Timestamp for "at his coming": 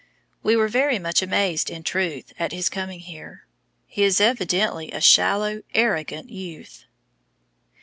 2.39-3.01